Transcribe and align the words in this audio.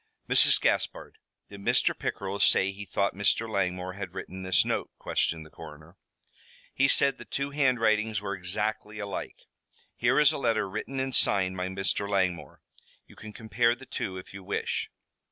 "Mrs. 0.27 0.59
Gaspard, 0.59 1.19
did 1.47 1.61
Mr. 1.61 1.95
Pickerell 1.95 2.39
say 2.41 2.71
he 2.71 2.85
thought 2.85 3.13
Mr. 3.13 3.47
Langmore 3.47 3.93
had 3.93 4.15
written 4.15 4.41
this 4.41 4.65
note?" 4.65 4.89
questioned 4.97 5.45
the 5.45 5.51
coroner. 5.51 5.95
"He 6.73 6.87
said 6.87 7.19
the 7.19 7.23
two 7.23 7.51
handwritings 7.51 8.19
were 8.19 8.33
exactly 8.33 8.97
alike. 8.97 9.43
Here 9.95 10.19
is 10.19 10.31
a 10.31 10.39
letter 10.39 10.67
written 10.67 10.99
and 10.99 11.13
signed 11.13 11.55
by 11.55 11.67
Mr. 11.67 12.09
Langmore. 12.09 12.61
You 13.05 13.15
can 13.15 13.31
compare 13.31 13.75
the 13.75 13.85
two, 13.85 14.17
if 14.17 14.33
you 14.33 14.43
wish." 14.43 14.89